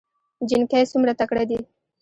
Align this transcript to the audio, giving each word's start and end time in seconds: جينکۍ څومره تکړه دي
جينکۍ 0.47 0.83
څومره 0.91 1.13
تکړه 1.19 1.43
دي 1.49 1.59